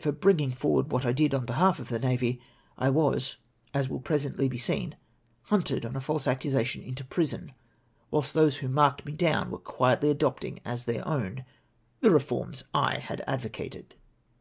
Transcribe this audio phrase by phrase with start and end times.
[0.00, 2.40] for bringing forward what I tlid on behalf of the navy,
[2.78, 3.38] I was,
[3.74, 4.94] as will presently be seen,
[5.46, 7.52] hunted on a false ac cusation into prison,
[8.08, 11.44] whilst those who marked me down were quietly adopting as their OAvn
[12.02, 13.96] the reforms I had advocated I!